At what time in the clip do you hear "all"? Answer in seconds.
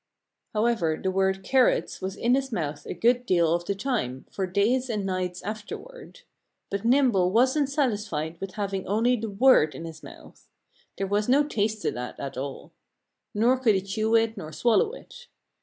12.35-12.71